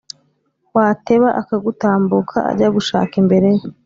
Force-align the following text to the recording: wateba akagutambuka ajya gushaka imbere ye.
wateba 0.75 1.27
akagutambuka 1.41 2.37
ajya 2.51 2.67
gushaka 2.75 3.13
imbere 3.21 3.47
ye. 3.57 3.63